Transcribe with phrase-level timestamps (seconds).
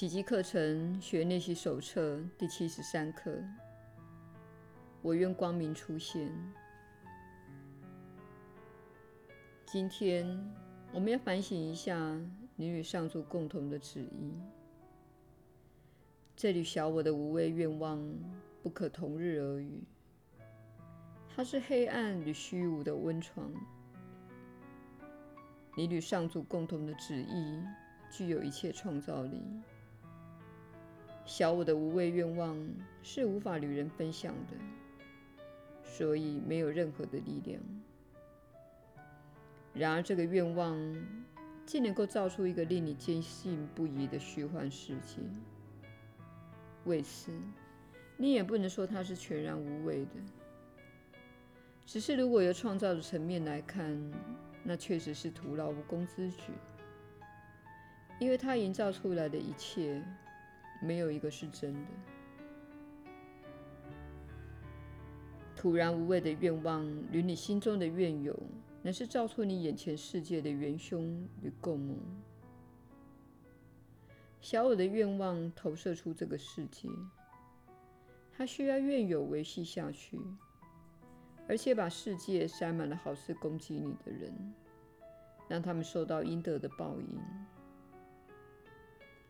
[0.00, 3.38] 奇迹课程学练习手册第七十三课。
[5.02, 6.32] 我愿光明出现。
[9.66, 10.26] 今天
[10.90, 12.18] 我们要反省一下
[12.56, 14.32] 你与上主共同的旨意。
[16.34, 18.02] 这里小我的无谓愿望
[18.62, 19.84] 不可同日而语。
[21.28, 23.52] 它是黑暗与虚无的温床。
[25.76, 27.62] 你与上主共同的旨意
[28.10, 29.42] 具有一切创造力。
[31.24, 32.58] 小我的无谓愿望
[33.02, 34.56] 是无法与人分享的，
[35.84, 37.60] 所以没有任何的力量。
[39.72, 40.76] 然而，这个愿望
[41.64, 45.22] 竟能够造出一个令你坚信不疑的虚幻世界。
[46.84, 47.30] 为此，
[48.16, 50.10] 你也不能说它是全然无谓的。
[51.86, 53.96] 只是，如果由创造的层面来看，
[54.64, 56.52] 那确实是徒劳无功之举，
[58.18, 60.02] 因为它营造出来的一切。
[60.80, 61.90] 没有一个是真的。
[65.54, 68.34] 突然无谓的愿望与你心中的愿有，
[68.82, 71.04] 乃是造出你眼前世界的元凶
[71.42, 71.94] 与共谋。
[74.40, 76.88] 小我的愿望投射出这个世界，
[78.32, 80.18] 它需要愿有维系下去，
[81.46, 84.32] 而且把世界塞满了好似攻击你的人，
[85.46, 87.20] 让他们受到应得的报应。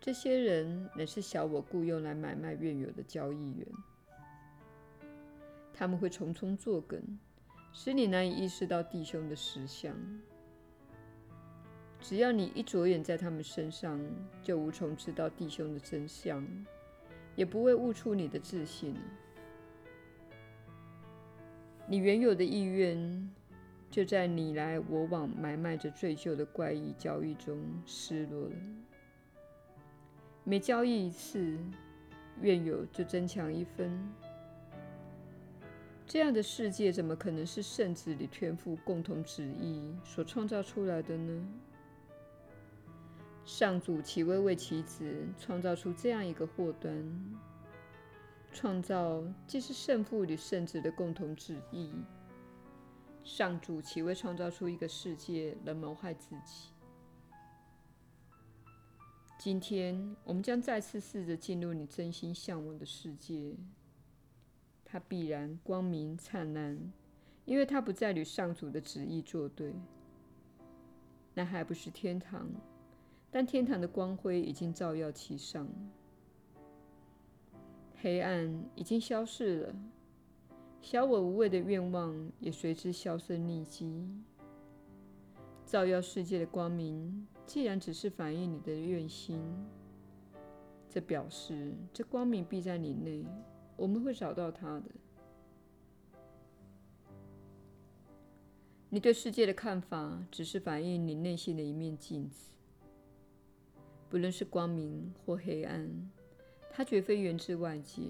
[0.00, 3.66] 这些人乃是小我雇佣来买卖原有的交易员，
[5.72, 7.02] 他们会从中作梗，
[7.72, 9.94] 使你难以意识到弟兄的实相。
[12.00, 14.00] 只要你一着眼在他们身上，
[14.40, 16.46] 就无从知道弟兄的真相，
[17.34, 18.94] 也不会悟出你的自信。
[21.88, 23.30] 你原有的意愿，
[23.90, 28.54] 就在你来我往买卖着罪疚的怪异交易中失落了。
[30.48, 31.58] 每交易一次，
[32.40, 33.92] 愿有就增强一分。
[36.06, 41.46] 这样的世界怎么可能是圣子与天父共同旨意所创造出来的呢？
[43.44, 46.96] 上主岂会为其子创造出这样一个祸端？
[48.50, 51.92] 创造既是圣父与圣子的共同旨意，
[53.22, 56.70] 上主岂会创造出一个世界来谋害自己？
[59.38, 63.54] 今天，我们将再次试着进入你真心向往的世界。
[64.84, 66.76] 它必然光明灿烂，
[67.44, 69.72] 因为它不再与上主的旨意作对。
[71.34, 72.48] 那还不是天堂，
[73.30, 75.68] 但天堂的光辉已经照耀其上。
[78.02, 79.74] 黑暗已经消逝了，
[80.82, 84.04] 小我无谓的愿望也随之销声匿迹。
[85.64, 89.40] 照耀世界的光明，既然只是反映你的愿心，
[90.86, 93.24] 这表示这光明必在你内，
[93.74, 94.84] 我们会找到它的。
[98.90, 102.50] 你对世界的看法，只是反映你内心的一面镜子。
[104.10, 105.90] 不论是光明或黑暗，
[106.70, 108.02] 它绝非源自外界。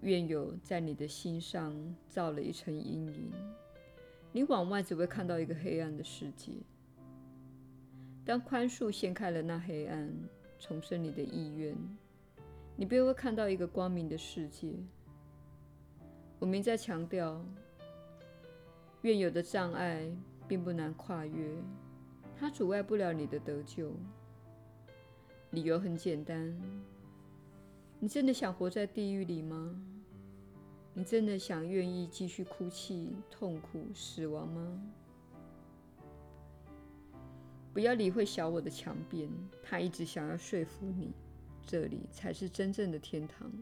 [0.00, 3.30] 愿有在你的心上造了一层阴影。
[4.32, 6.52] 你往外只会看到一个黑暗的世界。
[8.26, 10.12] 当宽恕掀开了那黑暗，
[10.58, 11.76] 重生你的意愿，
[12.74, 14.72] 你便会看到一个光明的世界。
[16.40, 17.40] 我们在强调，
[19.02, 20.10] 愿有的障碍
[20.48, 21.48] 并不难跨越，
[22.36, 23.92] 它阻碍不了你的得救。
[25.50, 26.52] 理由很简单：
[28.00, 29.80] 你真的想活在地狱里吗？
[30.94, 34.82] 你真的想愿意继续哭泣、痛苦、死亡吗？
[37.76, 39.28] 不要理会小我的强辩，
[39.62, 41.12] 他一直想要说服你，
[41.66, 43.52] 这里才是真正的天堂。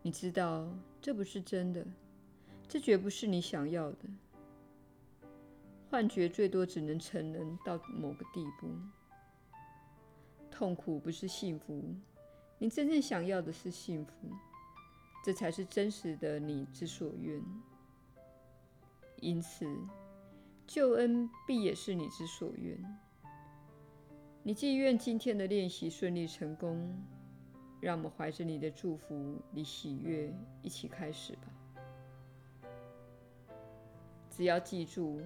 [0.00, 1.84] 你知道这不是真的，
[2.68, 3.98] 这绝不是你想要的。
[5.90, 8.70] 幻觉最多只能成人到某个地步。
[10.48, 11.82] 痛苦不是幸福，
[12.58, 14.12] 你真正想要的是幸福。
[15.24, 17.42] 这才是真实的你之所愿，
[19.16, 19.66] 因此
[20.66, 22.78] 救恩必也是你之所愿。
[24.42, 26.94] 你既愿今天的练习顺利成功，
[27.80, 30.32] 让我们怀着你的祝福与喜悦
[30.62, 31.42] 一起开始吧。
[34.30, 35.20] 只要记住，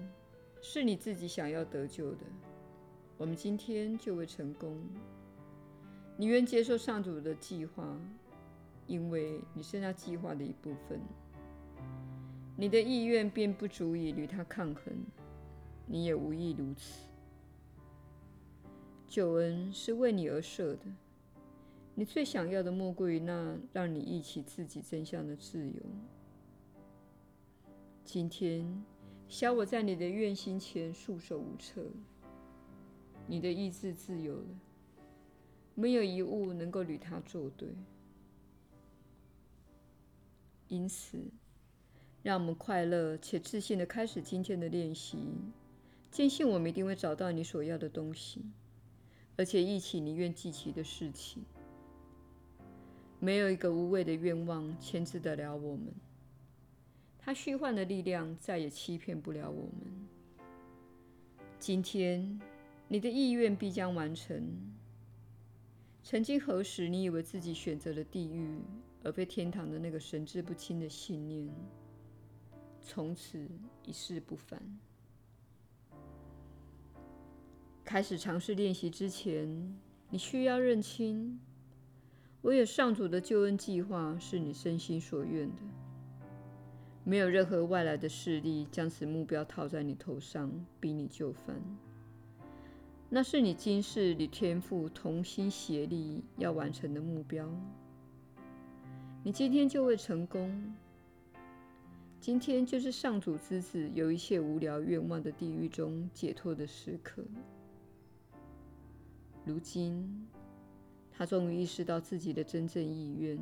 [0.61, 2.25] 是你自己想要得救的，
[3.17, 4.81] 我们今天就会成功。
[6.17, 7.97] 你愿接受上主的计划。
[8.87, 10.99] 因为你是那计划的一部分，
[12.57, 14.93] 你的意愿便不足以与他抗衡，
[15.91, 17.01] 你也无意如此。
[19.09, 20.85] 救恩是为你而设的。
[21.95, 25.81] 你最想要的莫过于那让你忆起自己真相的自由。
[28.05, 28.85] 今天，
[29.27, 31.85] 小我在你的愿心前束手无策。
[33.27, 34.47] 你的意志自由了，
[35.75, 37.67] 没有一物能够与它作对。
[40.69, 41.19] 因此，
[42.23, 45.17] 让我们快乐且自信地开始今天的练习，
[46.11, 48.43] 坚信我们一定会找到你所要的东西，
[49.37, 51.45] 而且忆起你愿记起的事情。
[53.17, 55.93] 没有一个无谓的愿望牵制得了我们，
[57.17, 60.07] 它虚幻的力量再也欺骗不了我们。
[61.57, 62.41] 今天，
[62.89, 64.43] 你的意愿必将完成。
[66.03, 68.59] 曾经何时，你以为自己选择了地狱
[69.03, 71.47] 而非天堂的那个神志不清的信念，
[72.81, 73.47] 从此
[73.85, 74.61] 一去不返。
[77.83, 79.77] 开始尝试练习之前，
[80.09, 81.39] 你需要认清。
[82.43, 85.61] 唯有上主的救恩计划是你身心所愿的，
[87.03, 91.55] 没有任何外来的势力将此目标套在你头上，逼你就范。
[93.09, 97.47] 那是你今世与天父同心协力要完成的目标。
[99.21, 100.73] 你今天就会成功。
[102.19, 107.23] 今天就是上主之子由一切无聊愿望的地狱中解脱的时刻。
[109.45, 110.27] 如今。
[111.13, 113.37] 他终于意识到自己的真正意愿。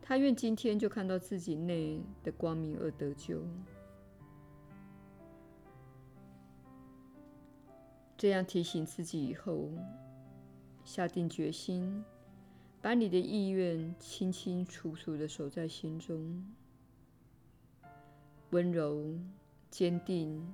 [0.00, 3.40] 他愿今天就看到自己内的光明而得救。
[8.16, 9.68] 这样提醒自己以后，
[10.84, 12.04] 下定决心，
[12.80, 16.44] 把你的意愿清清楚楚地守在心中，
[18.50, 19.16] 温柔、
[19.70, 20.44] 坚定、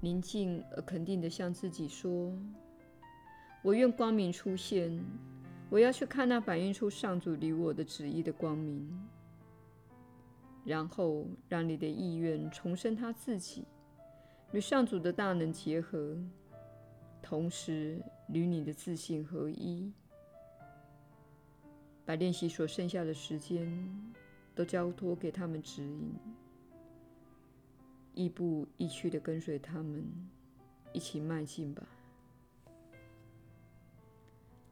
[0.00, 2.32] 宁静而肯定地向自己说。
[3.62, 5.00] 我愿光明出现，
[5.70, 9.08] 我要去看那反映出上主离我的旨意的光明。
[10.64, 13.64] 然后让你的意愿重生他自己，
[14.52, 16.16] 与上主的大能结合，
[17.20, 19.92] 同时与你的自信合一。
[22.04, 23.68] 把练习所剩下的时间
[24.56, 26.12] 都交托给他们指引，
[28.14, 30.04] 亦步亦趋地跟随他们，
[30.92, 31.82] 一起迈进吧。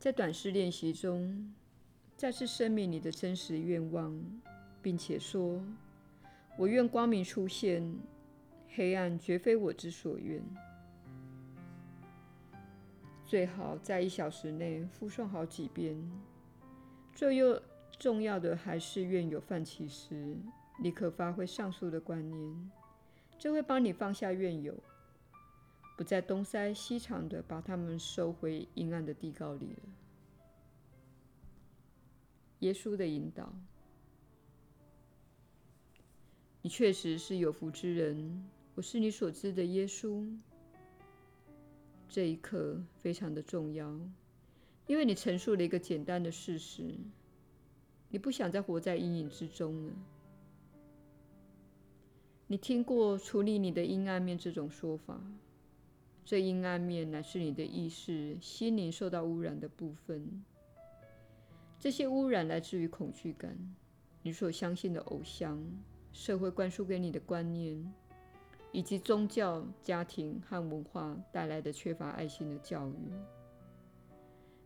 [0.01, 1.55] 在短时练习中，
[2.17, 4.19] 再次声明你的真实愿望，
[4.81, 5.63] 并且说
[6.57, 7.87] ：“我愿光明出现，
[8.75, 10.43] 黑暗绝非我之所愿。”
[13.27, 15.95] 最好在一小时内复诵好几遍。
[17.15, 17.61] 最又
[17.99, 20.35] 重要的还是愿有饭饪时，
[20.79, 22.71] 立刻发挥上述的观念，
[23.39, 24.75] 这会帮你放下怨尤。
[26.01, 29.83] 不再东塞西藏的把他们收回阴暗的地窖里了。
[32.61, 33.53] 耶稣的引导，
[36.63, 38.49] 你确实是有福之人。
[38.77, 40.27] 我是你所知的耶稣。
[42.09, 43.95] 这一刻非常的重要，
[44.87, 46.95] 因为你陈述了一个简单的事实：
[48.09, 49.93] 你不想再活在阴影之中了。
[52.47, 55.21] 你听过处理你的阴暗面这种说法。
[56.31, 60.45] 这阴暗面乃是你的意识、心灵受到污染的部分。
[61.77, 63.59] 这些污染来自于恐惧感、
[64.23, 65.61] 你所相信的偶像、
[66.13, 67.85] 社会灌输给你的观念，
[68.71, 73.11] 以及宗教、家庭和文化带来的缺乏爱心的教育。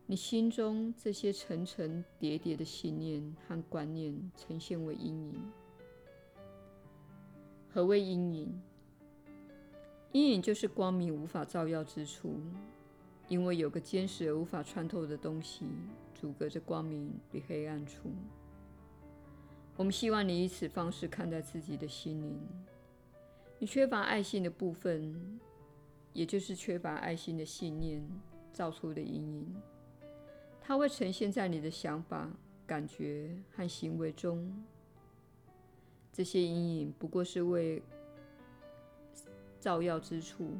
[0.04, 5.52] 你心中这些层层叠叠的信念和观念呈现为阴影。
[7.71, 8.62] 何谓阴影？
[10.14, 12.37] 阴影就是光明无法照耀之处，
[13.26, 15.66] 因为有个坚实而无法穿透的东西
[16.14, 18.12] 阻隔着光明与黑暗处。
[19.76, 22.38] 我们希望你以此方式看待自己的心灵。
[23.59, 25.40] 你缺乏爱心的部分，
[26.12, 28.00] 也就是缺乏爱心的信念
[28.52, 29.52] 造出的阴影，
[30.61, 32.30] 它会呈现在你的想法、
[32.64, 34.64] 感觉和行为中。
[36.12, 37.83] 这些阴影不过是为
[39.64, 40.50] 照耀之处。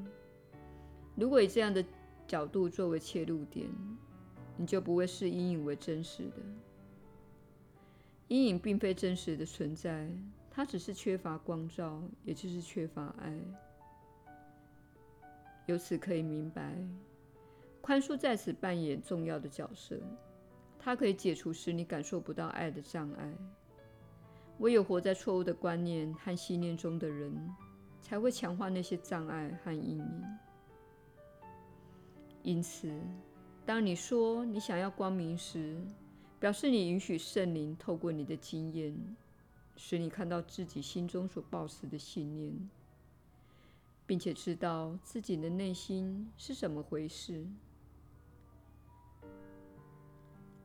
[1.15, 1.85] 如果以这样的
[2.27, 3.69] 角度作为切入点，
[4.57, 6.37] 你就不会视阴影为真实的。
[8.29, 10.09] 阴影并非真实的存在，
[10.51, 13.39] 它只是缺乏光照，也就是缺乏爱。
[15.67, 16.75] 由此可以明白，
[17.83, 20.01] 宽恕在此扮演重要的角色。
[20.79, 23.35] 它可以解除使你感受不到爱的障碍。
[24.61, 27.55] 唯有活在错误的观念和信念中的人，
[28.05, 30.25] 才会强化那些障碍和阴影。
[32.43, 32.93] 因此，
[33.65, 35.81] 当你说你想要光明时，
[36.39, 38.95] 表示你允许圣灵透过你的经验，
[39.75, 42.71] 使你看到自己心中所抱持的信念，
[44.07, 47.47] 并且知道自己的内心是怎么回事。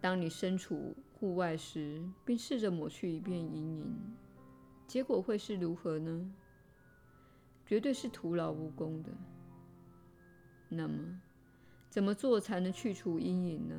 [0.01, 3.95] 当你身处户外时，并试着抹去一片阴影，
[4.85, 6.29] 结果会是如何呢？
[7.69, 9.11] 绝对是徒劳无功的。
[10.69, 11.21] 那么，
[11.87, 13.75] 怎么做才能去除阴影呢？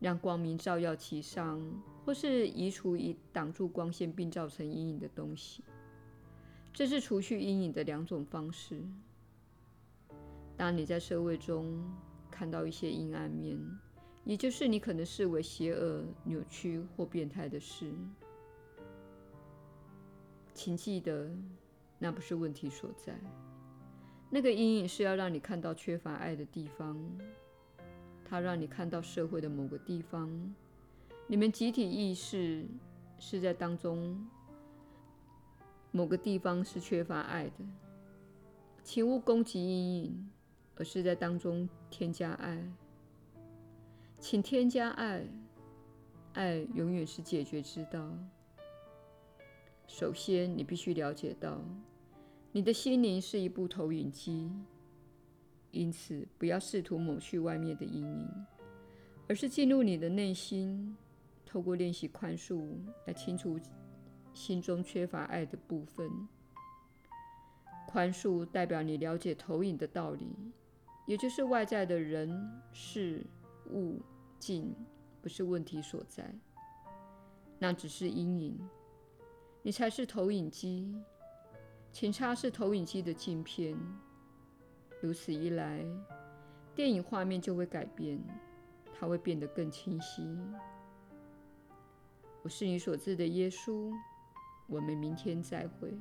[0.00, 1.60] 让光明照耀其上，
[2.02, 5.62] 或是移除以挡住光线并造成阴影的东西。
[6.72, 8.82] 这是除去阴影的两种方式。
[10.56, 11.78] 当你在社会中
[12.30, 13.60] 看到一些阴暗面，
[14.24, 17.92] 也就是你可能视为邪恶、扭曲或变态的事，
[20.54, 21.30] 请记得，
[22.02, 23.16] 那不是问题所在。
[24.28, 27.00] 那个阴影是要让你看到缺乏爱的地方，
[28.24, 30.28] 它让你看到社会的某个地方，
[31.28, 32.66] 你们集体意识
[33.20, 34.28] 是在当中
[35.92, 37.64] 某个地方是缺乏爱的。
[38.82, 40.30] 请勿攻击阴影，
[40.74, 42.60] 而是在当中添加爱。
[44.18, 45.24] 请添加爱，
[46.32, 48.12] 爱永远是解决之道。
[49.86, 51.60] 首先，你必须了解到。
[52.54, 54.52] 你的心灵是一部投影机，
[55.70, 58.28] 因此不要试图抹去外面的阴影，
[59.26, 60.94] 而是进入你的内心，
[61.46, 63.58] 透过练习宽恕来清除
[64.34, 66.10] 心中缺乏爱的部分。
[67.88, 70.36] 宽恕代表你了解投影的道理，
[71.06, 72.30] 也就是外在的人、
[72.70, 73.24] 事、
[73.70, 73.98] 物、
[74.38, 74.74] 境
[75.22, 76.30] 不是问题所在，
[77.58, 78.58] 那只是阴影，
[79.62, 80.94] 你才是投影机。
[81.92, 83.76] 请擦拭投影机的镜片，
[85.02, 85.84] 如此一来，
[86.74, 88.18] 电影画面就会改变，
[88.98, 90.26] 它会变得更清晰。
[92.42, 93.92] 我是你所知的耶稣，
[94.66, 95.94] 我们明天再会。